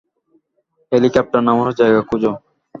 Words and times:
Helicopter 0.91 1.41
নামানোর 1.43 1.77
জায়গা 1.79 2.01
খোঁজো। 2.09 2.31